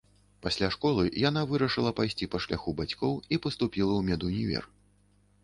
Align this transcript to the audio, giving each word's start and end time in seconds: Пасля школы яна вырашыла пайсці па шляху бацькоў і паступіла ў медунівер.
Пасля 0.43 0.69
школы 0.75 1.03
яна 1.29 1.43
вырашыла 1.51 1.91
пайсці 1.99 2.29
па 2.37 2.41
шляху 2.47 2.75
бацькоў 2.81 3.13
і 3.33 3.41
паступіла 3.45 3.91
ў 3.99 4.09
медунівер. 4.11 4.63